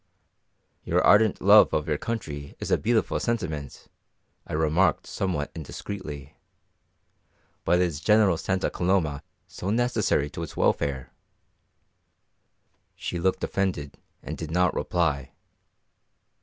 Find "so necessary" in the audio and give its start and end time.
9.45-10.27